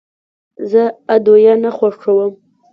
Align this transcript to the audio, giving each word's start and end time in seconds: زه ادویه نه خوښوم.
زه 0.69 0.83
ادویه 1.15 1.53
نه 1.63 1.69
خوښوم. 1.77 2.31